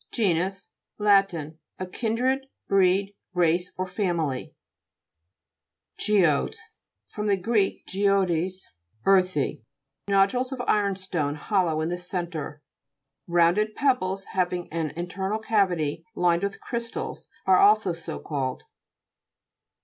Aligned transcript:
GE'UUS 0.13 0.69
Lat. 0.97 1.31
A 1.77 1.85
kindred, 1.85 2.47
breed, 2.67 3.13
race 3.35 3.71
or 3.77 3.85
family. 3.87 4.55
GE'ODES 5.99 6.57
fr. 7.07 7.35
gr, 7.35 7.57
geodes, 7.85 8.65
earthy. 9.05 9.63
Nodules 10.07 10.51
of 10.51 10.59
iron 10.61 10.95
stone, 10.95 11.35
hollow 11.35 11.81
in 11.81 11.89
the 11.89 11.99
centre. 11.99 12.63
Rounded 13.27 13.75
pebbles 13.75 14.25
hav 14.33 14.51
ing 14.51 14.73
an 14.73 14.89
internal 14.97 15.37
cavity, 15.37 16.03
lined 16.15 16.41
with 16.41 16.59
crystals, 16.59 17.27
are 17.45 17.59
also 17.59 17.93
so 17.93 18.17
called. 18.17 18.63